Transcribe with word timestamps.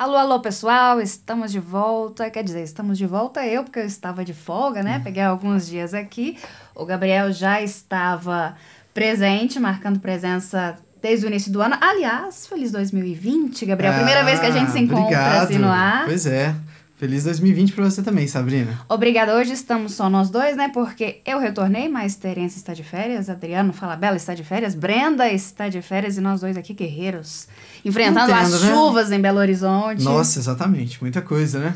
Alô, 0.00 0.16
alô, 0.16 0.40
pessoal, 0.40 0.98
estamos 0.98 1.52
de 1.52 1.60
volta. 1.60 2.30
Quer 2.30 2.42
dizer, 2.42 2.62
estamos 2.62 2.96
de 2.96 3.04
volta 3.06 3.46
eu, 3.46 3.62
porque 3.62 3.80
eu 3.80 3.84
estava 3.84 4.24
de 4.24 4.32
folga, 4.32 4.82
né? 4.82 4.98
Peguei 5.04 5.22
alguns 5.22 5.66
dias 5.68 5.92
aqui. 5.92 6.38
O 6.74 6.86
Gabriel 6.86 7.30
já 7.30 7.60
estava 7.60 8.56
presente, 8.94 9.60
marcando 9.60 10.00
presença 10.00 10.78
desde 11.02 11.26
o 11.26 11.28
início 11.28 11.52
do 11.52 11.60
ano. 11.60 11.76
Aliás, 11.82 12.46
feliz 12.46 12.72
2020, 12.72 13.66
Gabriel. 13.66 13.92
Primeira 13.92 14.20
Ah, 14.20 14.24
vez 14.24 14.40
que 14.40 14.46
a 14.46 14.50
gente 14.50 14.70
se 14.70 14.78
encontra 14.78 15.02
obrigado. 15.02 15.44
assim 15.44 15.58
no 15.58 15.68
ar. 15.68 16.06
Pois 16.06 16.24
é. 16.24 16.54
Feliz 17.00 17.24
2020 17.24 17.72
pra 17.72 17.86
você 17.86 18.02
também, 18.02 18.28
Sabrina. 18.28 18.78
Obrigada. 18.86 19.34
Hoje 19.34 19.54
estamos 19.54 19.94
só 19.94 20.10
nós 20.10 20.28
dois, 20.28 20.54
né? 20.54 20.68
Porque 20.68 21.22
eu 21.24 21.38
retornei, 21.38 21.88
mas 21.88 22.14
Terence 22.14 22.58
está 22.58 22.74
de 22.74 22.84
férias, 22.84 23.30
Adriano 23.30 23.72
Falabella 23.72 24.18
está 24.18 24.34
de 24.34 24.44
férias, 24.44 24.74
Brenda 24.74 25.26
está 25.32 25.70
de 25.70 25.80
férias 25.80 26.18
e 26.18 26.20
nós 26.20 26.42
dois 26.42 26.58
aqui 26.58 26.74
guerreiros, 26.74 27.48
enfrentando 27.82 28.34
as 28.34 28.50
Entendo, 28.50 28.60
né? 28.60 28.74
chuvas 28.74 29.10
em 29.10 29.18
Belo 29.18 29.38
Horizonte. 29.38 30.02
Nossa, 30.04 30.38
exatamente. 30.38 31.00
Muita 31.00 31.22
coisa, 31.22 31.58
né? 31.58 31.74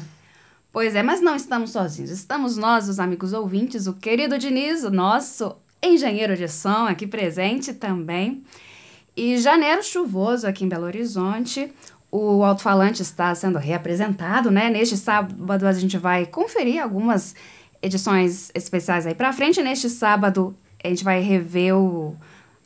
Pois 0.70 0.94
é, 0.94 1.02
mas 1.02 1.22
não 1.22 1.34
estamos 1.36 1.70
sozinhos. 1.70 2.10
Estamos 2.10 2.58
nós, 2.58 2.86
os 2.90 3.00
amigos 3.00 3.32
ouvintes, 3.32 3.86
o 3.86 3.94
querido 3.94 4.38
Diniz, 4.38 4.84
o 4.84 4.90
nosso 4.90 5.56
engenheiro 5.82 6.36
de 6.36 6.48
som 6.48 6.84
aqui 6.84 7.06
presente 7.06 7.72
também. 7.72 8.44
E 9.16 9.38
janeiro 9.38 9.82
chuvoso 9.82 10.46
aqui 10.46 10.64
em 10.64 10.68
Belo 10.68 10.84
Horizonte. 10.84 11.72
O 12.16 12.44
alto-falante 12.44 13.02
está 13.02 13.34
sendo 13.34 13.58
reapresentado, 13.58 14.48
né? 14.48 14.70
Neste 14.70 14.96
sábado 14.96 15.66
a 15.66 15.72
gente 15.72 15.98
vai 15.98 16.24
conferir 16.24 16.80
algumas 16.80 17.34
edições 17.82 18.52
especiais 18.54 19.04
aí 19.04 19.16
pra 19.16 19.32
frente. 19.32 19.60
Neste 19.60 19.90
sábado 19.90 20.54
a 20.84 20.86
gente 20.86 21.02
vai 21.02 21.20
rever 21.20 21.74
o, 21.74 22.16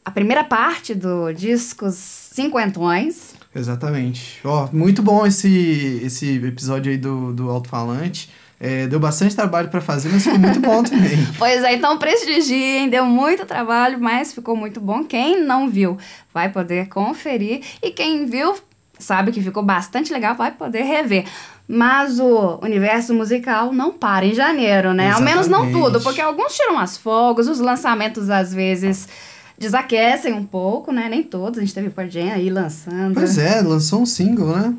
a 0.05 0.11
primeira 0.11 0.45
parte 0.45 0.95
do 0.95 1.33
Discos 1.33 1.95
Cinquentões. 1.95 3.37
Exatamente. 3.57 4.39
Ó, 4.45 4.69
muito 4.71 5.03
bom 5.03 5.25
esse, 5.27 6.03
esse 6.05 6.37
episódio 6.45 6.93
aí 6.93 6.99
do, 6.99 7.33
do 7.33 7.49
alto-falante. 7.49 8.29
É, 8.61 8.87
deu 8.87 9.01
bastante 9.01 9.35
trabalho 9.35 9.71
pra 9.71 9.81
fazer, 9.81 10.11
mas 10.11 10.25
ficou 10.25 10.39
muito 10.39 10.61
bom 10.61 10.83
também. 10.83 11.27
Pois 11.39 11.65
é, 11.65 11.73
então 11.73 11.97
prestigiem, 11.97 12.91
deu 12.91 13.07
muito 13.07 13.47
trabalho, 13.47 13.99
mas 13.99 14.35
ficou 14.35 14.55
muito 14.55 14.79
bom. 14.79 15.05
Quem 15.05 15.43
não 15.43 15.71
viu 15.71 15.97
vai 16.35 16.51
poder 16.51 16.89
conferir 16.89 17.63
e 17.83 17.91
quem 17.91 18.27
viu 18.27 18.55
sabe 18.99 19.33
que 19.33 19.43
ficou 19.43 19.63
bastante 19.63 20.13
legal, 20.13 20.35
vai 20.35 20.51
poder 20.51 20.83
rever. 20.83 21.25
Mas 21.67 22.19
o 22.19 22.59
universo 22.63 23.13
musical 23.13 23.73
não 23.73 23.93
para 23.93 24.25
em 24.25 24.35
janeiro, 24.35 24.95
né? 24.95 25.11
Ao 25.11 25.21
menos 25.21 25.47
não 25.47 25.65
Exatamente. 25.65 25.85
tudo, 25.85 26.01
porque 26.01 26.21
alguns 26.21 26.57
tiram 26.57 26.79
as 26.79 26.97
fogos, 26.97 27.47
os 27.47 27.61
lançamentos 27.61 28.31
às 28.31 28.55
vezes 28.55 29.09
desaquecem 29.59 30.33
um 30.33 30.45
pouco, 30.45 30.93
né? 30.93 31.09
Nem 31.11 31.23
todos, 31.23 31.59
a 31.59 31.61
gente 31.61 31.75
teve 31.75 31.91
Pearl 31.91 32.09
Jam 32.09 32.33
aí 32.33 32.49
lançando. 32.49 33.15
Pois 33.15 33.37
é, 33.37 33.61
lançou 33.61 34.01
um 34.01 34.07
single, 34.07 34.57
né? 34.57 34.75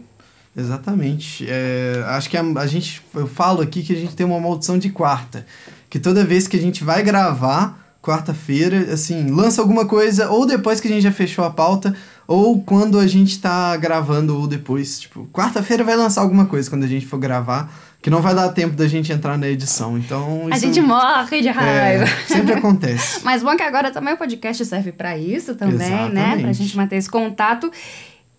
Exatamente. 0.55 1.45
É, 1.47 2.03
acho 2.07 2.29
que 2.29 2.37
a, 2.37 2.41
a 2.41 2.67
gente, 2.67 3.01
eu 3.13 3.27
falo 3.27 3.61
aqui 3.61 3.83
que 3.83 3.93
a 3.93 3.95
gente 3.95 4.15
tem 4.15 4.25
uma 4.25 4.39
maldição 4.39 4.77
de 4.77 4.89
quarta. 4.89 5.45
Que 5.89 5.99
toda 5.99 6.23
vez 6.23 6.47
que 6.47 6.57
a 6.57 6.61
gente 6.61 6.83
vai 6.83 7.03
gravar, 7.03 7.77
quarta-feira, 8.01 8.93
assim, 8.93 9.29
lança 9.29 9.61
alguma 9.61 9.85
coisa, 9.85 10.29
ou 10.29 10.45
depois 10.45 10.79
que 10.79 10.87
a 10.87 10.91
gente 10.91 11.03
já 11.03 11.11
fechou 11.11 11.43
a 11.43 11.49
pauta, 11.49 11.95
ou 12.29 12.61
quando 12.61 12.99
a 12.99 13.07
gente 13.07 13.39
tá 13.39 13.75
gravando, 13.75 14.39
ou 14.39 14.45
depois. 14.45 14.99
Tipo, 14.99 15.27
quarta-feira 15.33 15.83
vai 15.83 15.95
lançar 15.95 16.21
alguma 16.21 16.45
coisa 16.45 16.69
quando 16.69 16.83
a 16.83 16.87
gente 16.87 17.07
for 17.07 17.17
gravar, 17.17 17.73
que 18.03 18.09
não 18.11 18.21
vai 18.21 18.35
dar 18.35 18.49
tempo 18.49 18.75
da 18.75 18.87
gente 18.87 19.11
entrar 19.11 19.35
na 19.35 19.47
edição. 19.47 19.97
Então, 19.97 20.45
A 20.51 20.55
isso 20.55 20.67
gente 20.67 20.79
morre 20.79 21.41
de 21.41 21.47
é, 21.47 21.51
raiva. 21.51 22.05
sempre 22.27 22.53
acontece. 22.53 23.21
Mas 23.25 23.41
bom 23.41 23.57
que 23.57 23.63
agora 23.63 23.89
também 23.89 24.13
o 24.13 24.17
podcast 24.17 24.63
serve 24.63 24.91
pra 24.91 25.17
isso 25.17 25.55
também, 25.55 25.79
né? 25.79 26.03
Exatamente. 26.05 26.41
Pra 26.43 26.53
gente 26.53 26.77
manter 26.77 26.97
esse 26.97 27.09
contato. 27.09 27.71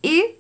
E 0.04 0.36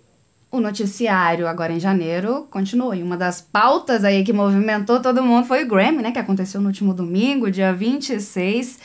o 0.48 0.60
noticiário 0.60 1.48
agora 1.48 1.72
em 1.72 1.80
janeiro 1.80 2.46
continua. 2.52 2.94
E 2.94 3.02
uma 3.02 3.16
das 3.16 3.40
pautas 3.40 4.04
aí 4.04 4.22
que 4.22 4.32
movimentou 4.32 5.00
todo 5.00 5.24
mundo 5.24 5.44
foi 5.44 5.64
o 5.64 5.66
Grammy, 5.66 6.02
né? 6.02 6.12
Que 6.12 6.20
aconteceu 6.20 6.60
no 6.60 6.68
último 6.68 6.94
domingo, 6.94 7.50
dia 7.50 7.72
26. 7.72 8.78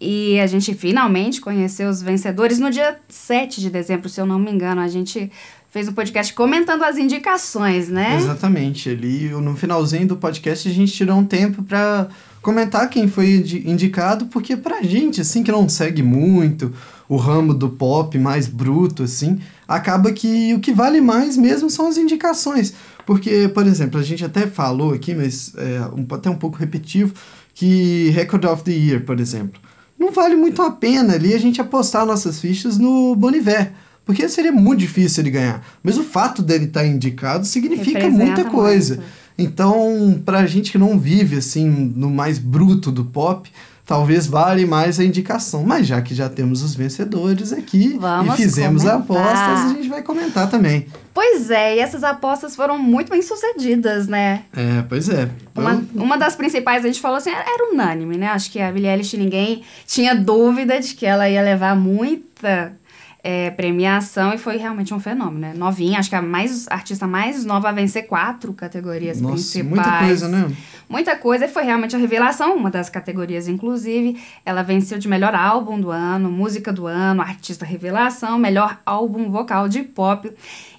E 0.00 0.40
a 0.40 0.46
gente 0.46 0.72
finalmente 0.74 1.40
conheceu 1.40 1.90
os 1.90 2.00
vencedores 2.00 2.58
no 2.58 2.70
dia 2.70 2.96
7 3.08 3.60
de 3.60 3.68
dezembro, 3.68 4.08
se 4.08 4.20
eu 4.20 4.24
não 4.26 4.38
me 4.38 4.50
engano. 4.50 4.80
A 4.80 4.88
gente 4.88 5.30
fez 5.70 5.88
um 5.88 5.92
podcast 5.92 6.32
comentando 6.32 6.82
as 6.84 6.96
indicações, 6.96 7.88
né? 7.88 8.16
Exatamente. 8.16 8.88
Ali 8.88 9.28
no 9.28 9.54
finalzinho 9.54 10.08
do 10.08 10.16
podcast 10.16 10.68
a 10.68 10.72
gente 10.72 10.92
tirou 10.92 11.18
um 11.18 11.24
tempo 11.24 11.62
pra 11.62 12.08
comentar 12.40 12.88
quem 12.88 13.06
foi 13.08 13.34
indi- 13.34 13.68
indicado, 13.68 14.26
porque 14.26 14.56
pra 14.56 14.82
gente, 14.82 15.20
assim, 15.20 15.42
que 15.42 15.52
não 15.52 15.68
segue 15.68 16.02
muito 16.02 16.72
o 17.06 17.16
ramo 17.16 17.52
do 17.52 17.68
pop 17.68 18.16
mais 18.18 18.46
bruto, 18.46 19.02
assim, 19.02 19.38
acaba 19.68 20.10
que 20.12 20.54
o 20.54 20.60
que 20.60 20.72
vale 20.72 21.00
mais 21.00 21.36
mesmo 21.36 21.68
são 21.68 21.88
as 21.88 21.98
indicações. 21.98 22.72
Porque, 23.04 23.48
por 23.52 23.66
exemplo, 23.66 24.00
a 24.00 24.02
gente 24.02 24.24
até 24.24 24.46
falou 24.46 24.94
aqui, 24.94 25.14
mas 25.14 25.52
é 25.56 25.80
um- 25.94 26.06
até 26.14 26.30
um 26.30 26.36
pouco 26.36 26.56
repetitivo, 26.56 27.12
que 27.54 28.08
Record 28.10 28.44
of 28.46 28.62
the 28.64 28.70
Year, 28.72 29.02
por 29.04 29.20
exemplo, 29.20 29.60
não 30.00 30.10
vale 30.10 30.34
muito 30.34 30.62
a 30.62 30.70
pena 30.70 31.12
ali 31.12 31.34
a 31.34 31.38
gente 31.38 31.60
apostar 31.60 32.06
nossas 32.06 32.40
fichas 32.40 32.78
no 32.78 33.14
Boniver. 33.14 33.70
Porque 34.02 34.26
seria 34.30 34.50
muito 34.50 34.80
difícil 34.80 35.22
ele 35.22 35.30
ganhar. 35.30 35.62
Mas 35.82 35.98
o 35.98 36.02
fato 36.02 36.42
dele 36.42 36.64
estar 36.64 36.86
indicado 36.86 37.46
significa 37.46 37.98
Representa 37.98 38.24
muita 38.24 38.44
coisa. 38.46 38.96
muito. 38.96 39.08
Então, 39.38 40.20
pra 40.24 40.46
gente 40.46 40.72
que 40.72 40.78
não 40.78 40.98
vive 40.98 41.36
assim 41.36 41.68
no 41.94 42.10
mais 42.10 42.38
bruto 42.38 42.90
do 42.90 43.04
pop, 43.04 43.50
talvez 43.90 44.24
vale 44.24 44.64
mais 44.64 45.00
a 45.00 45.04
indicação. 45.04 45.64
Mas 45.64 45.84
já 45.84 46.00
que 46.00 46.14
já 46.14 46.28
temos 46.28 46.62
os 46.62 46.76
vencedores 46.76 47.52
aqui 47.52 47.96
Vamos 47.98 48.34
e 48.34 48.36
fizemos 48.44 48.84
comentar. 48.84 49.00
apostas, 49.00 49.64
a 49.64 49.68
gente 49.74 49.88
vai 49.88 50.00
comentar 50.00 50.48
também. 50.48 50.86
Pois 51.12 51.50
é, 51.50 51.74
e 51.76 51.80
essas 51.80 52.04
apostas 52.04 52.54
foram 52.54 52.78
muito 52.78 53.10
bem 53.10 53.20
sucedidas, 53.20 54.06
né? 54.06 54.44
É, 54.56 54.82
pois 54.88 55.08
é. 55.08 55.28
Uma, 55.56 55.72
Eu- 55.72 56.02
uma 56.04 56.16
das 56.16 56.36
principais, 56.36 56.84
a 56.84 56.86
gente 56.86 57.00
falou 57.00 57.16
assim, 57.16 57.30
era, 57.30 57.40
era 57.40 57.72
unânime, 57.72 58.16
né? 58.16 58.28
Acho 58.28 58.48
que 58.52 58.60
a 58.60 58.70
Billie 58.70 58.88
Eilish, 58.88 59.16
ninguém 59.16 59.62
tinha 59.88 60.14
dúvida 60.14 60.78
de 60.78 60.94
que 60.94 61.04
ela 61.04 61.28
ia 61.28 61.42
levar 61.42 61.74
muita 61.74 62.72
é, 63.22 63.50
premiação 63.50 64.32
e 64.32 64.38
foi 64.38 64.56
realmente 64.56 64.94
um 64.94 65.00
fenômeno, 65.00 65.38
né? 65.38 65.52
Novinha, 65.54 65.98
acho 65.98 66.08
que 66.08 66.16
a 66.16 66.22
mais, 66.22 66.66
artista 66.68 67.06
mais 67.06 67.44
nova 67.44 67.68
a 67.68 67.72
vencer 67.72 68.06
quatro 68.06 68.52
categorias 68.52 69.20
Nossa, 69.20 69.34
principais. 69.34 69.68
muita 69.68 69.98
coisa, 69.98 70.28
né? 70.28 70.56
Muita 70.88 71.16
coisa, 71.16 71.44
e 71.44 71.48
foi 71.48 71.62
realmente 71.62 71.94
a 71.94 71.98
revelação, 71.98 72.56
uma 72.56 72.70
das 72.70 72.90
categorias, 72.90 73.46
inclusive. 73.46 74.20
Ela 74.44 74.62
venceu 74.62 74.98
de 74.98 75.06
melhor 75.06 75.34
álbum 75.34 75.80
do 75.80 75.90
ano, 75.90 76.30
música 76.30 76.72
do 76.72 76.86
ano, 76.86 77.22
artista 77.22 77.64
revelação, 77.64 78.38
melhor 78.38 78.80
álbum 78.84 79.30
vocal 79.30 79.68
de 79.68 79.82
pop. 79.82 80.32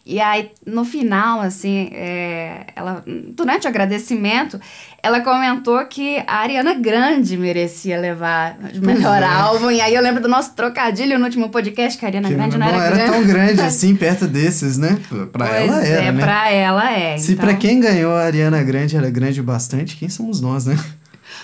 E 0.04 0.20
aí, 0.20 0.52
no 0.66 0.84
final, 0.84 1.42
assim, 1.42 1.90
é, 1.94 2.66
ela, 2.76 3.04
durante 3.06 3.68
o 3.68 3.70
agradecimento, 3.70 4.60
ela 5.02 5.22
comentou 5.22 5.86
que 5.86 6.18
a 6.26 6.38
Ariana 6.38 6.74
Grande 6.74 7.38
merecia 7.38 8.00
levar 8.00 8.58
de 8.58 8.82
melhor 8.82 9.22
é. 9.22 9.26
álbum. 9.26 9.70
E 9.70 9.80
aí 9.80 9.94
eu 9.94 10.02
lembro 10.02 10.22
do 10.22 10.28
nosso 10.28 10.56
trocadilho 10.56 11.20
no 11.20 11.26
último 11.26 11.50
podcast, 11.50 12.00
que 12.00 12.06
a 12.06 12.08
Ariana 12.08 12.31
Que 12.32 12.38
Grande 12.38 12.58
não, 12.58 12.68
era, 12.68 12.96
grande. 12.96 13.12
tão 13.12 13.24
grande 13.26 13.62
assim 13.62 13.96
perto 13.96 14.28
desses, 14.28 14.78
né? 14.78 15.00
Pra 15.32 15.48
pois 15.48 15.62
ela 15.70 15.86
era, 15.86 16.04
é, 16.06 16.12
né? 16.12 16.22
pra 16.24 16.52
ela 16.52 16.92
é. 16.92 17.18
Se 17.18 17.34
então... 17.34 17.46
pra 17.46 17.56
quem 17.56 17.80
ganhou 17.80 18.14
a 18.14 18.22
Ariana 18.24 18.62
Grande 18.64 18.96
era 18.98 19.10
grande 19.10 19.40
o 19.40 19.44
bastante, 19.44 19.96
quem 19.98 20.10
somos 20.10 20.42
nós, 20.42 20.66
né? 20.66 20.78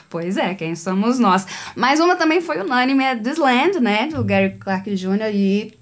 Pois 0.10 0.38
é, 0.38 0.54
quem 0.54 0.76
somos 0.76 1.20
nós. 1.20 1.46
Mas 1.76 2.00
uma 2.00 2.16
também 2.16 2.42
foi 2.42 2.60
unânime, 2.62 3.04
é 3.04 3.16
This 3.16 3.38
Land, 3.38 3.80
né? 3.80 4.08
Do 4.08 4.24
Gary 4.24 4.52
Clark 4.60 4.94
Jr. 4.96 5.34
E 5.34 5.74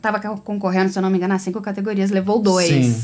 tava 0.00 0.20
co- 0.20 0.36
concorrendo, 0.40 0.90
se 0.92 0.98
eu 0.98 1.02
não 1.02 1.10
me 1.10 1.16
engano, 1.16 1.34
a 1.34 1.38
cinco 1.38 1.60
categorias, 1.60 2.10
levou 2.10 2.40
dois. 2.40 2.68
Sim. 2.68 2.96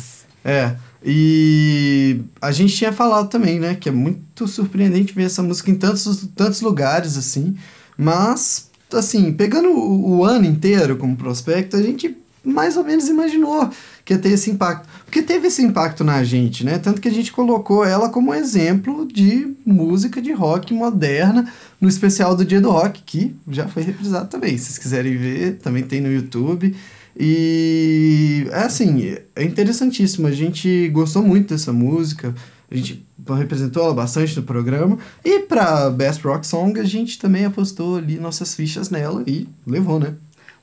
É. 0.44 0.74
E 1.04 2.20
a 2.40 2.50
gente 2.52 2.74
tinha 2.76 2.92
falado 2.92 3.28
também, 3.28 3.58
né? 3.58 3.76
Que 3.78 3.88
é 3.88 3.92
muito 3.92 4.46
surpreendente 4.46 5.12
ver 5.12 5.24
essa 5.24 5.42
música 5.42 5.70
em 5.70 5.74
tantos, 5.74 6.28
tantos 6.34 6.60
lugares, 6.60 7.16
assim. 7.16 7.56
Mas, 7.96 8.67
assim, 8.92 9.32
pegando 9.32 9.68
o, 9.70 10.18
o 10.18 10.24
ano 10.24 10.46
inteiro 10.46 10.96
como 10.96 11.16
prospecto, 11.16 11.76
a 11.76 11.82
gente 11.82 12.16
mais 12.44 12.76
ou 12.76 12.84
menos 12.84 13.08
imaginou 13.08 13.68
que 14.04 14.14
ia 14.14 14.18
ter 14.18 14.30
esse 14.30 14.50
impacto. 14.50 14.88
Porque 15.04 15.22
teve 15.22 15.48
esse 15.48 15.62
impacto 15.62 16.02
na 16.02 16.24
gente, 16.24 16.64
né? 16.64 16.78
Tanto 16.78 17.00
que 17.00 17.08
a 17.08 17.12
gente 17.12 17.30
colocou 17.32 17.84
ela 17.84 18.08
como 18.08 18.32
exemplo 18.32 19.06
de 19.06 19.54
música 19.66 20.20
de 20.20 20.32
rock 20.32 20.72
moderna 20.72 21.50
no 21.80 21.88
especial 21.88 22.34
do 22.34 22.44
Dia 22.44 22.60
do 22.60 22.70
Rock, 22.70 23.02
que 23.04 23.34
já 23.50 23.68
foi 23.68 23.82
reprisado 23.82 24.28
também. 24.28 24.56
Se 24.56 24.64
vocês 24.64 24.78
quiserem 24.78 25.16
ver, 25.16 25.58
também 25.58 25.82
tem 25.82 26.00
no 26.00 26.10
YouTube. 26.10 26.74
E 27.18 28.46
é 28.50 28.60
assim, 28.60 29.16
é 29.34 29.44
interessantíssimo. 29.44 30.26
A 30.26 30.32
gente 30.32 30.88
gostou 30.88 31.22
muito 31.22 31.52
dessa 31.52 31.72
música. 31.72 32.34
A 32.70 32.76
gente 32.76 33.06
representou 33.36 33.84
ela 33.84 33.94
bastante 33.94 34.36
no 34.36 34.42
programa. 34.42 34.98
E 35.24 35.40
pra 35.40 35.90
Best 35.90 36.22
Rock 36.22 36.46
Song, 36.46 36.78
a 36.78 36.84
gente 36.84 37.18
também 37.18 37.44
apostou 37.44 37.96
ali 37.96 38.18
nossas 38.18 38.54
fichas 38.54 38.90
nela 38.90 39.22
e 39.26 39.48
levou, 39.66 39.98
né? 39.98 40.14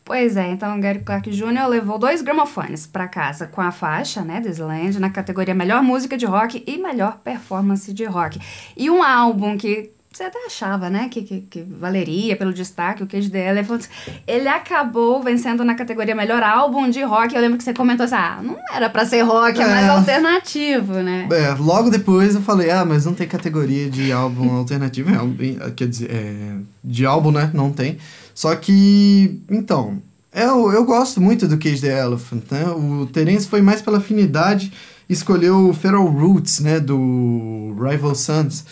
Pois 0.03 0.37
é, 0.37 0.51
então 0.51 0.79
Gary 0.79 0.99
Clark 0.99 1.31
Jr. 1.31 1.67
levou 1.67 1.97
dois 1.97 2.21
gramofones 2.21 2.85
pra 2.85 3.07
casa 3.07 3.47
com 3.47 3.59
a 3.59 3.71
faixa, 3.71 4.21
né, 4.21 4.39
Land, 4.59 4.99
na 4.99 5.09
categoria 5.09 5.55
Melhor 5.55 5.81
Música 5.81 6.15
de 6.15 6.27
Rock 6.27 6.63
e 6.67 6.77
Melhor 6.77 7.17
Performance 7.23 7.91
de 7.91 8.05
Rock. 8.05 8.39
E 8.77 8.87
um 8.87 9.01
álbum 9.01 9.57
que 9.57 9.94
você 10.17 10.23
até 10.23 10.45
achava, 10.45 10.89
né, 10.89 11.09
que, 11.09 11.21
que, 11.23 11.41
que 11.41 11.61
valeria 11.61 12.37
pelo 12.37 12.53
destaque, 12.53 13.03
o 13.03 13.07
Cage 13.07 13.29
the 13.29 13.49
Elephant. 13.49 13.85
Ele 14.25 14.47
acabou 14.47 15.21
vencendo 15.21 15.63
na 15.65 15.75
categoria 15.75 16.15
melhor 16.15 16.41
álbum 16.41 16.89
de 16.89 17.01
rock. 17.03 17.35
Eu 17.35 17.41
lembro 17.41 17.57
que 17.57 17.63
você 17.63 17.73
comentou 17.73 18.05
assim, 18.05 18.15
ah, 18.15 18.39
não 18.41 18.57
era 18.71 18.89
pra 18.89 19.05
ser 19.05 19.21
rock, 19.23 19.59
é, 19.59 19.63
é 19.63 19.67
mais 19.67 19.89
alternativo, 19.89 20.93
né? 20.93 21.27
É, 21.31 21.53
logo 21.59 21.89
depois 21.89 22.35
eu 22.35 22.41
falei, 22.41 22.71
ah, 22.71 22.85
mas 22.85 23.05
não 23.05 23.13
tem 23.13 23.27
categoria 23.27 23.89
de 23.89 24.11
álbum 24.11 24.55
alternativo. 24.55 25.09
É, 25.11 25.71
quer 25.71 25.87
dizer, 25.87 26.09
é, 26.09 26.55
de 26.83 27.05
álbum, 27.05 27.31
né, 27.31 27.51
não 27.53 27.71
tem. 27.71 27.97
Só 28.33 28.55
que, 28.55 29.41
então, 29.49 30.01
eu, 30.33 30.71
eu 30.71 30.85
gosto 30.85 31.19
muito 31.19 31.47
do 31.47 31.57
Cage 31.57 31.81
the 31.81 31.99
Elephant, 31.99 32.43
né? 32.51 32.65
O 32.69 33.05
Terence 33.05 33.47
foi 33.47 33.61
mais 33.61 33.81
pela 33.81 33.97
afinidade, 33.97 34.71
escolheu 35.09 35.69
o 35.69 35.73
Feral 35.73 36.05
Roots, 36.05 36.59
né, 36.61 36.79
do 36.79 37.75
Rival 37.77 38.15
Sons 38.15 38.65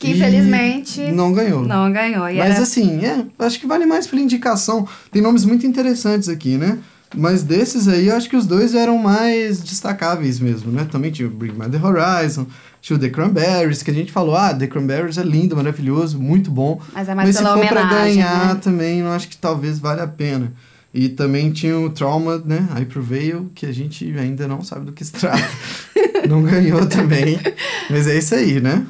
que 0.00 0.10
infelizmente. 0.12 1.12
Não 1.12 1.30
ganhou. 1.30 1.62
Não 1.62 1.92
ganhou. 1.92 2.28
E 2.28 2.38
Mas 2.38 2.54
era... 2.54 2.62
assim, 2.62 3.04
é, 3.04 3.22
acho 3.38 3.60
que 3.60 3.66
vale 3.66 3.84
mais 3.84 4.06
pela 4.06 4.22
indicação. 4.22 4.88
Tem 5.12 5.20
nomes 5.20 5.44
muito 5.44 5.66
interessantes 5.66 6.28
aqui, 6.28 6.56
né? 6.56 6.78
Mas 7.14 7.42
desses 7.42 7.86
aí, 7.86 8.06
eu 8.08 8.16
acho 8.16 8.28
que 8.28 8.36
os 8.36 8.46
dois 8.46 8.74
eram 8.74 8.96
mais 8.96 9.60
destacáveis 9.60 10.40
mesmo, 10.40 10.72
né? 10.72 10.86
Também 10.90 11.10
tinha 11.10 11.28
o 11.28 11.30
Bring 11.30 11.52
My 11.52 11.68
The 11.68 11.84
Horizon, 11.84 12.46
tinha 12.80 12.96
o 12.96 13.00
The 13.00 13.10
Cranberries, 13.10 13.82
que 13.82 13.90
a 13.90 13.94
gente 13.94 14.10
falou, 14.10 14.34
ah, 14.34 14.54
The 14.54 14.68
Cranberries 14.68 15.18
é 15.18 15.22
lindo, 15.22 15.54
maravilhoso, 15.54 16.18
muito 16.18 16.50
bom. 16.50 16.80
Mas 16.94 17.08
é 17.08 17.14
mais 17.14 17.28
Mas 17.28 17.36
se 17.36 17.42
for 17.42 17.66
pra 17.68 17.84
ganhar 17.84 18.54
né? 18.54 18.60
também, 18.62 19.00
eu 19.00 19.08
acho 19.10 19.28
que 19.28 19.36
talvez 19.36 19.78
valha 19.78 20.04
a 20.04 20.08
pena. 20.08 20.52
E 20.94 21.08
também 21.08 21.52
tinha 21.52 21.78
o 21.78 21.90
Trauma, 21.90 22.42
né? 22.44 22.66
I 22.80 22.84
Prevail, 22.84 23.50
que 23.54 23.66
a 23.66 23.72
gente 23.72 24.04
ainda 24.18 24.48
não 24.48 24.62
sabe 24.62 24.86
do 24.86 24.92
que 24.92 25.04
se 25.04 25.12
trata. 25.12 25.38
não 26.28 26.42
ganhou 26.42 26.86
também. 26.86 27.38
Mas 27.88 28.06
é 28.06 28.18
isso 28.18 28.34
aí, 28.34 28.60
né? 28.60 28.86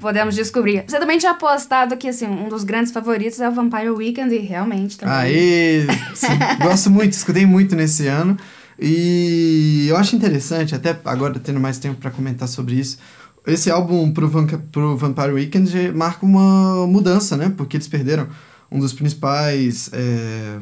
Podemos 0.00 0.34
descobrir. 0.34 0.84
Você 0.86 0.98
também 0.98 1.18
tinha 1.18 1.32
apostado 1.32 1.96
que, 1.96 2.08
assim, 2.08 2.26
um 2.26 2.48
dos 2.48 2.64
grandes 2.64 2.92
favoritos 2.92 3.40
é 3.40 3.48
o 3.48 3.52
Vampire 3.52 3.90
Weekend, 3.90 4.34
e 4.34 4.38
realmente 4.38 4.98
também. 4.98 5.14
Aê! 5.14 5.86
Sim, 6.14 6.38
gosto 6.62 6.90
muito, 6.90 7.12
escutei 7.12 7.46
muito 7.46 7.74
nesse 7.74 8.06
ano. 8.06 8.36
E 8.78 9.86
eu 9.88 9.96
acho 9.96 10.16
interessante, 10.16 10.74
até 10.74 10.98
agora 11.04 11.38
tendo 11.38 11.60
mais 11.60 11.78
tempo 11.78 12.00
para 12.00 12.10
comentar 12.10 12.48
sobre 12.48 12.74
isso, 12.74 12.98
esse 13.46 13.70
álbum 13.70 14.10
pro, 14.12 14.28
Van 14.28 14.46
pro 14.46 14.96
Vampire 14.96 15.32
Weekend 15.32 15.92
marca 15.92 16.26
uma 16.26 16.86
mudança, 16.86 17.36
né? 17.36 17.52
Porque 17.56 17.76
eles 17.76 17.88
perderam 17.88 18.28
um 18.70 18.78
dos 18.78 18.92
principais... 18.92 19.90
É 19.92 20.58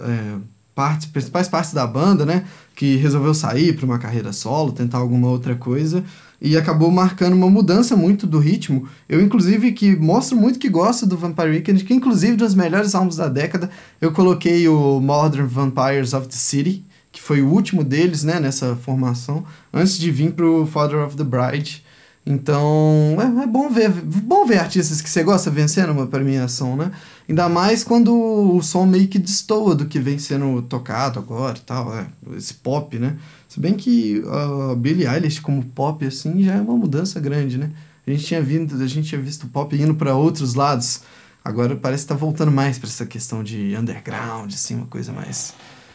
é, 0.00 0.36
partes, 0.76 1.06
principais 1.06 1.48
partes 1.48 1.72
da 1.72 1.86
banda, 1.86 2.26
né? 2.26 2.44
Que 2.74 2.96
resolveu 2.96 3.32
sair 3.32 3.74
para 3.74 3.86
uma 3.86 3.98
carreira 3.98 4.32
solo, 4.32 4.70
tentar 4.70 4.98
alguma 4.98 5.28
outra 5.28 5.56
coisa 5.56 6.04
e 6.40 6.54
acabou 6.54 6.90
marcando 6.90 7.32
uma 7.32 7.48
mudança 7.48 7.96
muito 7.96 8.26
do 8.26 8.38
ritmo. 8.38 8.86
Eu, 9.08 9.22
inclusive, 9.22 9.72
que 9.72 9.96
mostro 9.96 10.36
muito 10.36 10.58
que 10.58 10.68
gosto 10.68 11.06
do 11.06 11.16
Vampire 11.16 11.48
Weekend, 11.48 11.82
que 11.82 11.94
inclusive 11.94 12.36
dos 12.36 12.54
melhores 12.54 12.94
álbuns 12.94 13.16
da 13.16 13.26
década, 13.26 13.70
eu 14.00 14.12
coloquei 14.12 14.68
o 14.68 15.00
Modern 15.00 15.46
Vampires 15.46 16.12
of 16.12 16.28
the 16.28 16.36
City, 16.36 16.84
que 17.10 17.22
foi 17.22 17.40
o 17.40 17.48
último 17.48 17.82
deles, 17.82 18.22
né, 18.22 18.38
nessa 18.38 18.76
formação, 18.76 19.44
antes 19.72 19.96
de 19.96 20.10
vir 20.10 20.32
pro 20.32 20.66
Father 20.66 20.98
of 20.98 21.16
the 21.16 21.24
Bride. 21.24 21.82
Então, 22.26 23.16
é, 23.18 23.44
é 23.44 23.46
bom 23.46 23.70
ver, 23.70 23.88
bom 23.90 24.44
ver 24.44 24.58
artistas 24.58 25.00
que 25.00 25.08
você 25.08 25.22
gosta 25.22 25.48
vencendo 25.48 25.92
uma 25.92 26.06
premiação, 26.06 26.76
né? 26.76 26.90
Ainda 27.28 27.48
mais 27.48 27.82
quando 27.82 28.14
o 28.14 28.62
som 28.62 28.86
meio 28.86 29.08
que 29.08 29.18
destoa 29.18 29.74
do 29.74 29.86
que 29.86 29.98
vem 29.98 30.18
sendo 30.18 30.62
tocado 30.62 31.18
agora 31.18 31.58
e 31.58 31.60
tal, 31.60 31.96
é, 31.96 32.06
esse 32.36 32.54
pop, 32.54 32.96
né? 32.98 33.16
Se 33.48 33.58
bem 33.58 33.74
que 33.74 34.22
a 34.26 34.72
uh, 34.72 34.76
Billie 34.76 35.06
Eilish 35.06 35.40
como 35.40 35.64
pop, 35.64 36.04
assim, 36.06 36.44
já 36.44 36.54
é 36.54 36.60
uma 36.60 36.76
mudança 36.76 37.18
grande, 37.18 37.58
né? 37.58 37.70
A 38.06 38.10
gente 38.10 38.24
tinha, 38.24 38.40
vindo, 38.40 38.80
a 38.80 38.86
gente 38.86 39.08
tinha 39.08 39.20
visto 39.20 39.44
o 39.44 39.48
pop 39.48 39.74
indo 39.74 39.94
para 39.94 40.14
outros 40.14 40.54
lados, 40.54 41.00
agora 41.44 41.74
parece 41.74 42.04
que 42.04 42.08
tá 42.10 42.14
voltando 42.14 42.52
mais 42.52 42.78
para 42.78 42.88
essa 42.88 43.04
questão 43.04 43.42
de 43.42 43.74
underground, 43.76 44.52
assim, 44.52 44.76
uma 44.76 44.86
coisa 44.86 45.12
mais 45.12 45.54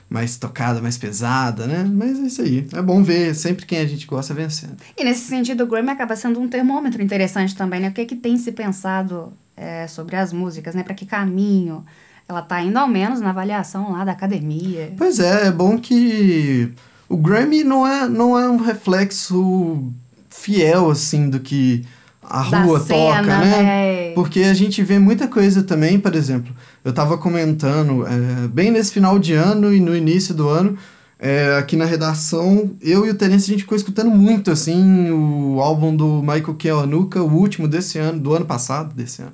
mais 0.10 0.36
tocada, 0.36 0.82
mais 0.82 0.98
pesada, 0.98 1.66
né? 1.66 1.86
Mas 1.86 2.20
é 2.20 2.24
isso 2.24 2.42
aí. 2.42 2.68
É 2.74 2.82
bom 2.82 3.02
ver 3.02 3.34
sempre 3.34 3.66
quem 3.66 3.80
a 3.80 3.86
gente 3.86 4.06
gosta 4.06 4.34
vencendo. 4.34 4.76
E 4.98 5.06
nesse 5.06 5.22
sentido, 5.22 5.64
o 5.64 5.68
Grammy 5.68 5.90
acaba 5.90 6.18
sendo 6.18 6.38
um 6.38 6.50
termômetro 6.50 7.02
interessante 7.02 7.56
também, 7.56 7.80
né? 7.80 7.88
O 7.88 7.94
que, 7.94 8.02
é 8.02 8.06
que 8.06 8.18
tem 8.18 8.38
se 8.38 8.52
pensado 8.52 9.32
é, 9.62 9.88
sobre 9.88 10.16
as 10.16 10.34
músicas, 10.34 10.74
né? 10.74 10.82
Para 10.82 10.96
que 10.96 11.06
caminho 11.06 11.86
ela 12.28 12.42
tá 12.42 12.62
indo, 12.62 12.78
ao 12.78 12.88
menos 12.88 13.20
na 13.22 13.30
avaliação 13.30 13.92
lá 13.92 14.04
da 14.04 14.12
academia. 14.12 14.94
Pois 14.98 15.20
é, 15.20 15.48
é 15.48 15.52
bom 15.52 15.78
que 15.78 16.72
o 17.08 17.18
Grammy 17.18 17.64
não 17.64 17.86
é, 17.86 18.08
não 18.08 18.40
é 18.40 18.50
um 18.50 18.58
reflexo 18.58 19.92
fiel, 20.30 20.90
assim, 20.90 21.30
do 21.30 21.40
que 21.40 21.86
a 22.24 22.42
rua 22.42 22.80
cena, 22.80 23.18
toca, 23.18 23.38
né? 23.40 23.64
né? 23.64 24.12
Porque 24.14 24.42
a 24.44 24.54
gente 24.54 24.82
vê 24.82 24.98
muita 24.98 25.28
coisa 25.28 25.62
também, 25.62 26.00
por 26.00 26.16
exemplo, 26.16 26.54
eu 26.84 26.94
tava 26.94 27.18
comentando, 27.18 28.08
é, 28.08 28.48
bem 28.48 28.72
nesse 28.72 28.94
final 28.94 29.20
de 29.20 29.34
ano 29.34 29.74
e 29.74 29.80
no 29.80 29.96
início 29.96 30.34
do 30.34 30.48
ano, 30.48 30.78
é, 31.20 31.58
aqui 31.58 31.76
na 31.76 31.86
redação, 31.86 32.72
eu 32.82 33.06
e 33.06 33.10
o 33.10 33.16
Terence, 33.16 33.46
a 33.46 33.54
gente 33.54 33.64
ficou 33.64 33.76
escutando 33.76 34.10
muito, 34.10 34.50
assim, 34.50 35.12
o 35.12 35.60
álbum 35.60 35.96
do 35.96 36.22
Michael 36.22 36.56
Kiwanuka, 36.56 37.22
o 37.22 37.32
último 37.32 37.68
desse 37.68 38.00
ano, 38.00 38.20
do 38.20 38.34
ano 38.34 38.46
passado, 38.46 38.96
desse 38.96 39.22
ano 39.22 39.34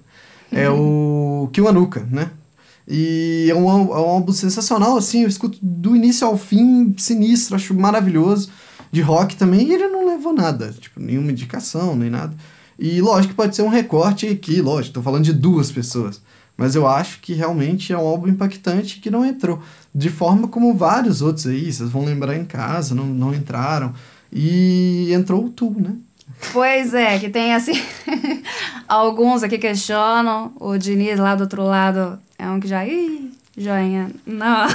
é 0.51 0.69
o 0.69 1.49
Kiwanuka, 1.51 2.07
né? 2.11 2.31
E 2.87 3.47
é 3.49 3.55
um, 3.55 3.69
é 3.69 3.99
um 3.99 4.09
álbum 4.09 4.31
sensacional, 4.31 4.95
assim, 4.97 5.23
eu 5.23 5.27
escuto 5.27 5.57
do 5.61 5.95
início 5.95 6.25
ao 6.25 6.37
fim, 6.37 6.95
sinistro, 6.97 7.55
acho 7.55 7.73
maravilhoso. 7.73 8.49
De 8.89 9.01
rock 9.01 9.35
também, 9.35 9.67
e 9.67 9.73
ele 9.73 9.89
não 9.89 10.07
levou 10.07 10.31
nada, 10.31 10.73
tipo, 10.79 10.99
nenhuma 10.99 11.31
indicação, 11.31 11.95
nem 11.95 12.09
nada. 12.09 12.33
E 12.79 13.01
lógico 13.01 13.33
que 13.33 13.35
pode 13.35 13.53
ser 13.55 13.63
um 13.63 13.69
recorte 13.69 14.27
aqui, 14.27 14.61
lógico, 14.61 14.93
tô 14.93 15.01
falando 15.01 15.25
de 15.25 15.33
duas 15.33 15.69
pessoas. 15.69 16.21
Mas 16.55 16.73
eu 16.73 16.87
acho 16.87 17.19
que 17.19 17.33
realmente 17.33 17.91
é 17.93 17.97
um 17.97 18.07
álbum 18.07 18.29
impactante 18.29 18.99
que 18.99 19.11
não 19.11 19.25
entrou. 19.25 19.61
De 19.93 20.09
forma 20.09 20.47
como 20.47 20.73
vários 20.73 21.21
outros 21.21 21.45
aí, 21.45 21.71
vocês 21.71 21.89
vão 21.89 22.05
lembrar 22.05 22.35
em 22.35 22.45
casa, 22.45 22.95
não, 22.95 23.05
não 23.05 23.33
entraram. 23.33 23.93
E 24.31 25.11
entrou 25.13 25.45
o 25.45 25.49
Tu, 25.49 25.75
né? 25.77 25.95
Pois 26.51 26.93
é, 26.93 27.19
que 27.19 27.29
tem 27.29 27.53
assim. 27.53 27.81
alguns 28.87 29.43
aqui 29.43 29.57
questionam. 29.57 30.51
O 30.59 30.77
Diniz 30.77 31.19
lá 31.19 31.35
do 31.35 31.41
outro 31.41 31.63
lado 31.63 32.19
é 32.37 32.47
um 32.47 32.59
que 32.59 32.67
já. 32.67 32.85
Ih, 32.85 33.31
joinha. 33.57 34.09
Não. 34.25 34.67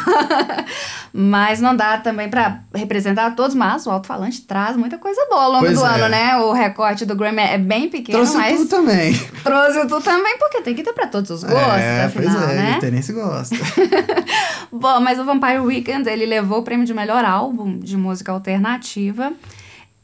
mas 1.15 1.61
não 1.61 1.77
dá 1.77 1.99
também 1.99 2.29
para 2.29 2.61
representar 2.75 3.37
todos, 3.37 3.55
mas 3.55 3.87
o 3.87 3.91
alto-falante 3.91 4.43
traz 4.43 4.77
muita 4.77 4.99
coisa 4.99 5.25
boa 5.29 5.45
ao 5.45 5.53
longo 5.53 5.67
pois 5.67 5.79
do 5.79 5.87
é. 5.87 5.89
ano, 5.89 6.09
né? 6.09 6.37
O 6.39 6.53
recorte 6.53 7.05
do 7.05 7.15
Grammy 7.15 7.43
é 7.43 7.59
bem 7.59 7.89
pequeno, 7.89 8.19
trouxe 8.19 8.37
mas. 8.37 8.61
tu 8.61 8.67
também. 8.67 9.15
Trouxe 9.45 9.87
tu 9.87 10.01
também, 10.01 10.37
porque 10.39 10.63
tem 10.63 10.75
que 10.75 10.83
ter 10.83 10.93
para 10.93 11.07
todos 11.07 11.31
os 11.31 11.45
gostos, 11.45 11.81
é, 11.81 12.05
afinal, 12.05 12.35
pois 12.35 12.51
é, 12.51 12.55
né? 12.57 12.77
O 12.77 12.81
Terence 12.81 13.13
gosta. 13.13 13.57
Bom, 14.73 15.01
mas 15.01 15.19
o 15.19 15.25
Vampire 15.25 15.61
Weekend, 15.61 16.09
ele 16.09 16.27
levou 16.27 16.59
o 16.61 16.63
prêmio 16.63 16.87
de 16.87 16.95
melhor 16.95 17.25
álbum 17.25 17.79
de 17.79 17.97
música 17.97 18.33
alternativa. 18.33 19.33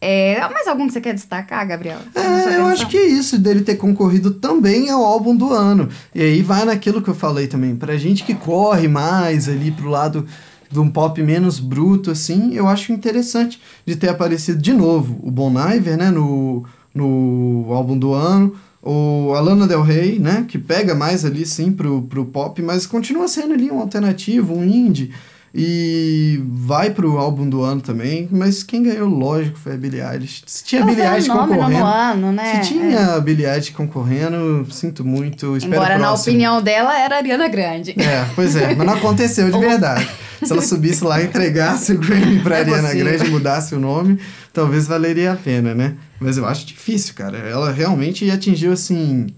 É, 0.00 0.40
mais 0.48 0.68
algum 0.68 0.86
que 0.86 0.92
você 0.92 1.00
quer 1.00 1.14
destacar, 1.14 1.66
Gabriel? 1.66 1.98
É, 2.14 2.56
eu 2.56 2.66
acho 2.66 2.86
que 2.86 2.96
é 2.96 3.06
isso, 3.06 3.36
dele 3.36 3.62
ter 3.62 3.74
concorrido 3.74 4.30
também 4.30 4.90
ao 4.90 5.02
álbum 5.02 5.34
do 5.34 5.52
ano. 5.52 5.88
E 6.14 6.22
aí 6.22 6.40
vai 6.40 6.64
naquilo 6.64 7.02
que 7.02 7.08
eu 7.08 7.14
falei 7.14 7.48
também. 7.48 7.74
Pra 7.74 7.96
gente 7.96 8.22
que 8.22 8.34
corre 8.34 8.86
mais 8.86 9.48
ali 9.48 9.72
pro 9.72 9.88
lado 9.88 10.24
de 10.70 10.78
um 10.78 10.88
pop 10.88 11.20
menos 11.22 11.58
bruto, 11.58 12.10
assim, 12.10 12.54
eu 12.54 12.68
acho 12.68 12.92
interessante 12.92 13.60
de 13.86 13.96
ter 13.96 14.08
aparecido 14.08 14.60
de 14.60 14.72
novo 14.72 15.18
o 15.22 15.30
Bon 15.30 15.50
Iver, 15.50 15.96
né, 15.96 16.10
no, 16.10 16.64
no 16.94 17.66
álbum 17.70 17.98
do 17.98 18.12
ano. 18.12 18.54
O 18.80 19.32
Alana 19.34 19.66
Del 19.66 19.82
Rey, 19.82 20.18
né, 20.18 20.44
que 20.46 20.58
pega 20.58 20.94
mais 20.94 21.24
ali, 21.24 21.44
sim, 21.44 21.72
pro, 21.72 22.02
pro 22.02 22.24
pop, 22.24 22.62
mas 22.62 22.86
continua 22.86 23.26
sendo 23.26 23.54
ali 23.54 23.70
um 23.70 23.80
alternativo, 23.80 24.54
um 24.54 24.62
indie. 24.62 25.12
E 25.54 26.42
vai 26.46 26.90
pro 26.90 27.16
álbum 27.16 27.48
do 27.48 27.62
ano 27.62 27.80
também, 27.80 28.28
mas 28.30 28.62
quem 28.62 28.82
ganhou, 28.82 29.08
lógico, 29.08 29.58
foi 29.58 29.74
a 29.74 29.76
Billie 29.76 30.00
Eilish. 30.00 30.42
Se 30.46 30.62
tinha 30.62 30.82
Ela 30.82 30.90
Billie 30.90 31.06
Eilish 31.06 31.28
concorrendo. 31.28 31.78
No 31.78 31.86
ano, 31.86 32.32
né? 32.32 32.62
Se 32.62 32.68
tinha 32.68 32.98
é. 32.98 33.14
a 33.16 33.20
Billie 33.20 33.46
Eilish 33.46 33.70
concorrendo, 33.70 34.66
sinto 34.70 35.04
muito. 35.04 35.56
Espero 35.56 35.74
Embora 35.74 35.98
na 35.98 36.12
opinião 36.12 36.60
dela 36.60 36.98
era 36.98 37.14
a 37.14 37.18
Ariana 37.18 37.48
Grande. 37.48 37.94
É, 37.98 38.26
pois 38.34 38.54
é, 38.56 38.74
mas 38.74 38.86
não 38.86 38.94
aconteceu 38.94 39.50
de 39.50 39.58
verdade. 39.58 40.08
Se 40.44 40.52
ela 40.52 40.62
subisse 40.62 41.02
lá 41.02 41.20
e 41.20 41.24
entregasse 41.24 41.92
o 41.92 41.98
Grammy 41.98 42.40
pra 42.40 42.58
é 42.58 42.60
Ariana 42.60 42.82
possível. 42.82 43.04
Grande 43.06 43.26
e 43.26 43.30
mudasse 43.30 43.74
o 43.74 43.80
nome, 43.80 44.20
talvez 44.52 44.86
valeria 44.86 45.32
a 45.32 45.36
pena, 45.36 45.74
né? 45.74 45.94
Mas 46.20 46.36
eu 46.36 46.46
acho 46.46 46.66
difícil, 46.66 47.14
cara. 47.14 47.38
Ela 47.38 47.72
realmente 47.72 48.30
atingiu 48.30 48.72
assim. 48.72 49.28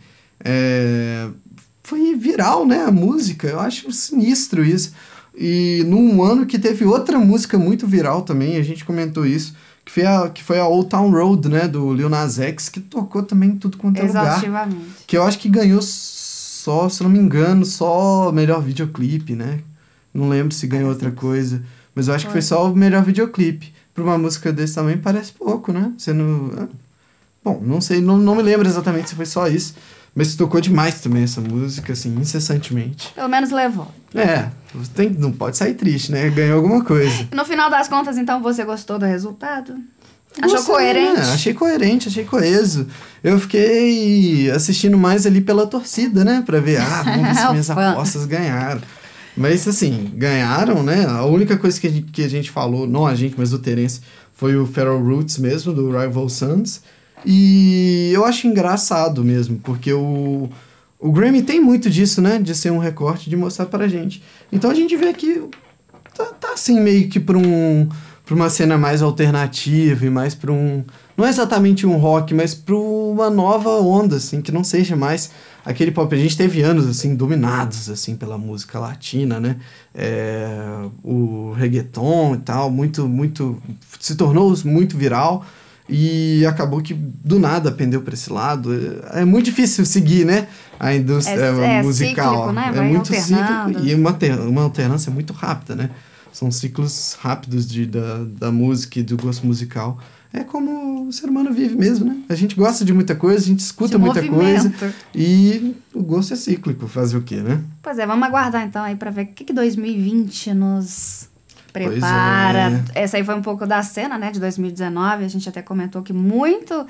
É... 0.44 1.28
Foi 1.82 2.14
viral, 2.16 2.66
né? 2.66 2.84
A 2.84 2.90
música. 2.90 3.46
Eu 3.48 3.60
acho 3.60 3.90
sinistro 3.92 4.64
isso. 4.64 4.92
E 5.36 5.84
num 5.86 6.22
ano 6.22 6.44
que 6.44 6.58
teve 6.58 6.84
outra 6.84 7.18
música 7.18 7.58
muito 7.58 7.86
viral 7.86 8.22
também, 8.22 8.56
a 8.56 8.62
gente 8.62 8.84
comentou 8.84 9.24
isso, 9.24 9.54
que 9.84 9.92
foi 9.92 10.04
a, 10.04 10.28
que 10.28 10.42
foi 10.42 10.58
a 10.58 10.66
Old 10.66 10.88
Town 10.88 11.10
Road, 11.10 11.48
né, 11.48 11.68
do 11.68 11.94
Lil 11.94 12.08
Nas 12.08 12.38
X, 12.38 12.68
que 12.68 12.80
tocou 12.80 13.22
também 13.22 13.56
tudo 13.56 13.78
quanto 13.78 13.98
é 13.98 14.02
lugar. 14.02 14.40
Que 15.06 15.16
eu 15.16 15.22
acho 15.22 15.38
que 15.38 15.48
ganhou 15.48 15.80
só, 15.82 16.88
se 16.88 17.02
não 17.02 17.10
me 17.10 17.18
engano, 17.18 17.64
só 17.64 18.30
melhor 18.32 18.62
videoclipe, 18.62 19.34
né? 19.34 19.60
Não 20.12 20.28
lembro 20.28 20.54
se 20.54 20.66
ganhou 20.66 20.90
outra 20.90 21.10
coisa, 21.10 21.62
mas 21.94 22.08
eu 22.08 22.14
acho 22.14 22.26
que 22.26 22.32
foi 22.32 22.42
só 22.42 22.70
o 22.70 22.76
melhor 22.76 23.02
videoclipe. 23.02 23.72
Pra 23.94 24.04
uma 24.04 24.18
música 24.18 24.52
desse 24.52 24.74
também 24.74 24.98
parece 24.98 25.32
pouco, 25.32 25.72
né? 25.72 25.92
Sendo... 25.96 26.68
Bom, 27.42 27.62
não 27.64 27.80
sei, 27.80 28.00
não, 28.00 28.18
não 28.18 28.34
me 28.34 28.42
lembro 28.42 28.68
exatamente 28.68 29.08
se 29.08 29.14
foi 29.14 29.26
só 29.26 29.48
isso, 29.48 29.74
Mas 30.14 30.34
tocou 30.34 30.60
demais 30.60 31.00
também 31.00 31.22
essa 31.22 31.40
música, 31.40 31.92
assim, 31.92 32.14
incessantemente. 32.18 33.12
Pelo 33.14 33.28
menos 33.28 33.50
levou. 33.50 33.88
É, 34.14 34.50
tem, 34.94 35.10
não 35.10 35.32
pode 35.32 35.56
sair 35.56 35.74
triste, 35.74 36.12
né? 36.12 36.28
Ganhou 36.30 36.56
alguma 36.56 36.84
coisa. 36.84 37.28
No 37.34 37.44
final 37.44 37.70
das 37.70 37.88
contas, 37.88 38.16
então, 38.18 38.42
você 38.42 38.64
gostou 38.64 38.98
do 38.98 39.06
resultado? 39.06 39.74
Achou 40.40 40.58
Gostei, 40.58 40.74
coerente? 40.74 41.20
né? 41.20 41.32
Achei 41.32 41.54
coerente, 41.54 42.08
achei 42.08 42.24
coeso. 42.24 42.86
Eu 43.22 43.38
fiquei 43.40 44.48
assistindo 44.50 44.96
mais 44.96 45.26
ali 45.26 45.40
pela 45.40 45.66
torcida, 45.66 46.24
né? 46.24 46.42
Pra 46.46 46.60
ver, 46.60 46.80
ah, 46.80 47.02
vamos 47.02 47.22
ver 47.28 47.34
se 47.36 47.50
minhas 47.50 47.66
Fã. 47.66 47.90
apostas 47.90 48.24
ganharam. 48.26 48.80
Mas 49.36 49.66
assim, 49.66 50.12
ganharam, 50.14 50.82
né? 50.82 51.04
A 51.06 51.24
única 51.24 51.56
coisa 51.56 51.80
que 51.80 51.86
a 51.86 51.90
gente, 51.90 52.12
que 52.12 52.22
a 52.22 52.28
gente 52.28 52.50
falou, 52.50 52.86
não 52.86 53.06
a 53.06 53.14
gente, 53.14 53.34
mas 53.36 53.52
o 53.52 53.58
Terence, 53.58 54.00
foi 54.34 54.56
o 54.56 54.66
Feral 54.66 54.98
Roots 55.02 55.38
mesmo, 55.38 55.72
do 55.72 55.90
Rival 55.98 56.28
Sons. 56.28 56.80
E 57.26 58.10
eu 58.14 58.24
acho 58.24 58.46
engraçado 58.46 59.24
mesmo, 59.24 59.58
porque 59.62 59.92
o, 59.92 60.48
o 61.00 61.10
Grammy 61.10 61.42
tem 61.42 61.60
muito 61.60 61.88
disso, 61.88 62.20
né? 62.20 62.38
De 62.38 62.54
ser 62.54 62.70
um 62.70 62.78
recorte, 62.78 63.30
de 63.30 63.36
mostrar 63.36 63.66
pra 63.66 63.88
gente. 63.88 64.22
Então 64.52 64.70
a 64.70 64.74
gente 64.74 64.96
vê 64.96 65.12
que 65.14 65.42
tá, 66.14 66.26
tá 66.26 66.52
assim, 66.52 66.78
meio 66.80 67.08
que 67.08 67.18
pra 67.18 67.38
um 67.38 67.88
pra 68.30 68.36
uma 68.36 68.48
cena 68.48 68.78
mais 68.78 69.02
alternativa 69.02 70.06
e 70.06 70.10
mais 70.10 70.36
pra 70.36 70.52
um. 70.52 70.84
Não 71.16 71.26
é 71.26 71.28
exatamente 71.28 71.84
um 71.84 71.96
rock, 71.96 72.32
mas 72.32 72.54
pra 72.54 72.76
uma 72.76 73.28
nova 73.28 73.70
onda, 73.70 74.16
assim, 74.16 74.40
que 74.40 74.52
não 74.52 74.62
seja 74.62 74.94
mais 74.94 75.32
aquele 75.64 75.90
pop. 75.90 76.14
A 76.14 76.18
gente 76.18 76.36
teve 76.36 76.62
anos, 76.62 76.86
assim, 76.86 77.16
dominados, 77.16 77.90
assim, 77.90 78.14
pela 78.14 78.38
música 78.38 78.78
latina, 78.78 79.40
né? 79.40 79.56
É, 79.92 80.48
o 81.02 81.52
reggaeton 81.56 82.36
e 82.36 82.38
tal, 82.38 82.70
muito, 82.70 83.08
muito. 83.08 83.60
se 83.98 84.14
tornou 84.14 84.54
muito 84.64 84.96
viral. 84.96 85.44
E 85.90 86.46
acabou 86.46 86.80
que 86.80 86.94
do 86.94 87.38
nada 87.38 87.70
pendeu 87.72 88.00
para 88.02 88.14
esse 88.14 88.32
lado. 88.32 88.70
É 89.12 89.24
muito 89.24 89.46
difícil 89.46 89.84
seguir, 89.84 90.24
né? 90.24 90.46
A 90.78 90.94
indústria 90.94 91.34
É- 91.40 91.78
é 91.78 91.82
musical. 91.82 92.32
cíclico, 92.34 92.52
né? 92.52 92.72
É 92.74 92.80
muito 92.80 93.06
cíclico 93.14 93.86
e 93.86 93.94
uma, 93.94 94.16
uma 94.48 94.62
alternância 94.62 95.10
muito 95.12 95.32
rápida, 95.32 95.74
né? 95.74 95.90
São 96.32 96.50
ciclos 96.50 97.16
rápidos 97.20 97.68
de, 97.68 97.86
da, 97.86 98.24
da 98.38 98.52
música 98.52 99.00
e 99.00 99.02
do 99.02 99.16
gosto 99.16 99.44
musical. 99.46 99.98
É 100.32 100.44
como 100.44 101.08
o 101.08 101.12
ser 101.12 101.26
humano 101.28 101.52
vive 101.52 101.74
mesmo, 101.74 102.04
né? 102.06 102.16
A 102.28 102.36
gente 102.36 102.54
gosta 102.54 102.84
de 102.84 102.92
muita 102.92 103.16
coisa, 103.16 103.38
a 103.44 103.46
gente 103.48 103.58
escuta 103.58 103.98
De 103.98 104.04
muita 104.04 104.20
coisa. 104.24 104.62
movimento. 104.68 104.94
E 105.12 105.74
o 105.92 106.00
gosto 106.04 106.32
é 106.34 106.36
cíclico, 106.36 106.86
fazer 106.86 107.16
o 107.16 107.22
quê, 107.22 107.38
né? 107.38 107.60
Pois 107.82 107.98
é, 107.98 108.06
vamos 108.06 108.24
aguardar 108.28 108.64
então 108.64 108.80
aí 108.84 108.94
pra 108.94 109.10
ver 109.10 109.22
o 109.22 109.26
que, 109.26 109.42
que 109.44 109.52
2020 109.52 110.54
nos 110.54 111.28
prepara. 111.72 112.82
é. 112.94 113.02
Essa 113.02 113.16
aí 113.16 113.24
foi 113.24 113.34
um 113.34 113.42
pouco 113.42 113.66
da 113.66 113.82
cena, 113.82 114.18
né, 114.18 114.30
de 114.30 114.40
2019. 114.40 115.24
A 115.24 115.28
gente 115.28 115.48
até 115.48 115.62
comentou 115.62 116.02
que 116.02 116.12
muito, 116.12 116.86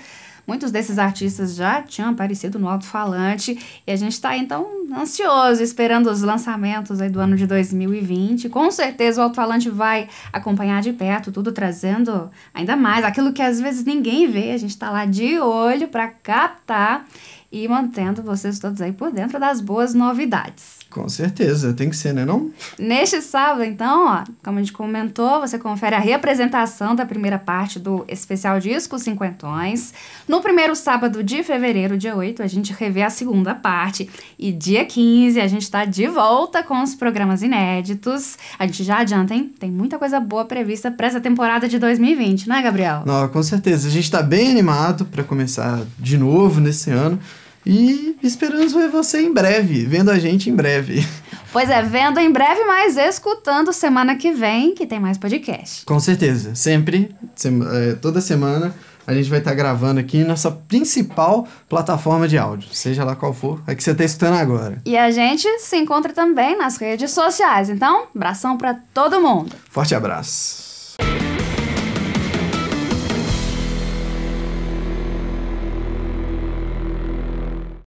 muitos 0.46 0.70
desses 0.70 0.98
artistas 0.98 1.54
já 1.54 1.82
tinham 1.82 2.10
aparecido 2.10 2.58
no 2.58 2.68
alto-falante. 2.68 3.58
E 3.86 3.90
a 3.92 3.96
gente 3.96 4.20
tá 4.20 4.30
aí, 4.30 4.40
então 4.40 4.66
ansioso, 4.92 5.62
esperando 5.62 6.10
os 6.10 6.22
lançamentos 6.22 7.00
aí 7.00 7.08
do 7.08 7.20
ano 7.20 7.36
de 7.36 7.46
2020. 7.46 8.48
Com 8.48 8.70
certeza 8.70 9.20
o 9.20 9.24
alto-falante 9.24 9.70
vai 9.70 10.08
acompanhar 10.32 10.82
de 10.82 10.92
perto, 10.92 11.30
tudo 11.30 11.52
trazendo 11.52 12.30
ainda 12.52 12.76
mais 12.76 13.04
aquilo 13.04 13.32
que 13.32 13.42
às 13.42 13.60
vezes 13.60 13.84
ninguém 13.84 14.30
vê. 14.30 14.52
A 14.52 14.58
gente 14.58 14.76
tá 14.76 14.90
lá 14.90 15.04
de 15.04 15.38
olho 15.38 15.88
pra 15.88 16.08
captar 16.08 17.06
e 17.52 17.66
mantendo 17.66 18.22
vocês 18.22 18.58
todos 18.58 18.80
aí 18.80 18.92
por 18.92 19.10
dentro 19.10 19.38
das 19.38 19.60
boas 19.60 19.94
novidades. 19.94 20.79
Com 20.90 21.08
certeza, 21.08 21.72
tem 21.72 21.88
que 21.88 21.96
ser, 21.96 22.12
né? 22.12 22.24
Não? 22.24 22.50
Neste 22.76 23.22
sábado, 23.22 23.62
então, 23.62 24.08
ó, 24.08 24.24
como 24.42 24.58
a 24.58 24.60
gente 24.60 24.72
comentou, 24.72 25.40
você 25.40 25.56
confere 25.56 25.94
a 25.94 26.00
reapresentação 26.00 26.96
da 26.96 27.06
primeira 27.06 27.38
parte 27.38 27.78
do 27.78 28.04
especial 28.08 28.58
disco 28.58 28.98
Cinquentões. 28.98 29.94
No 30.26 30.40
primeiro 30.40 30.74
sábado 30.74 31.22
de 31.22 31.44
fevereiro, 31.44 31.96
dia 31.96 32.16
8, 32.16 32.42
a 32.42 32.46
gente 32.48 32.72
revê 32.72 33.02
a 33.02 33.10
segunda 33.10 33.54
parte. 33.54 34.10
E 34.36 34.50
dia 34.50 34.84
15, 34.84 35.40
a 35.40 35.46
gente 35.46 35.70
tá 35.70 35.84
de 35.84 36.08
volta 36.08 36.60
com 36.60 36.82
os 36.82 36.96
programas 36.96 37.40
inéditos. 37.42 38.36
A 38.58 38.66
gente 38.66 38.82
já 38.82 38.98
adianta, 38.98 39.32
hein? 39.32 39.54
Tem 39.60 39.70
muita 39.70 39.96
coisa 39.96 40.18
boa 40.18 40.44
prevista 40.44 40.90
para 40.90 41.06
essa 41.06 41.20
temporada 41.20 41.68
de 41.68 41.78
2020, 41.78 42.48
né, 42.48 42.60
Gabriel? 42.60 43.04
Não, 43.06 43.28
com 43.28 43.42
certeza. 43.44 43.86
A 43.86 43.90
gente 43.92 44.10
tá 44.10 44.22
bem 44.22 44.50
animado 44.50 45.04
para 45.04 45.22
começar 45.22 45.82
de 46.00 46.18
novo 46.18 46.60
nesse 46.60 46.90
ano. 46.90 47.20
E 47.66 48.16
esperamos 48.22 48.72
ver 48.72 48.88
você 48.88 49.20
em 49.20 49.32
breve, 49.32 49.84
vendo 49.84 50.10
a 50.10 50.18
gente 50.18 50.48
em 50.48 50.54
breve. 50.54 51.06
Pois 51.52 51.68
é, 51.68 51.82
vendo 51.82 52.18
em 52.20 52.30
breve, 52.32 52.64
mas 52.64 52.96
escutando 52.96 53.72
semana 53.72 54.14
que 54.16 54.30
vem, 54.32 54.74
que 54.74 54.86
tem 54.86 55.00
mais 55.00 55.18
podcast. 55.18 55.84
Com 55.84 55.98
certeza. 55.98 56.54
Sempre, 56.54 57.14
sem- 57.34 57.60
é, 57.72 57.94
toda 57.94 58.20
semana, 58.20 58.72
a 59.06 59.12
gente 59.12 59.28
vai 59.28 59.40
estar 59.40 59.52
gravando 59.54 59.98
aqui 59.98 60.22
nossa 60.22 60.50
principal 60.50 61.46
plataforma 61.68 62.28
de 62.28 62.38
áudio, 62.38 62.68
seja 62.72 63.02
lá 63.04 63.16
qual 63.16 63.34
for, 63.34 63.60
a 63.66 63.74
que 63.74 63.82
você 63.82 63.90
está 63.90 64.04
escutando 64.04 64.34
agora. 64.34 64.80
E 64.86 64.96
a 64.96 65.10
gente 65.10 65.46
se 65.58 65.76
encontra 65.76 66.12
também 66.12 66.56
nas 66.56 66.76
redes 66.76 67.10
sociais. 67.10 67.68
Então, 67.68 68.06
abração 68.14 68.56
para 68.56 68.74
todo 68.94 69.20
mundo. 69.20 69.52
Forte 69.68 69.92
abraço. 69.94 70.69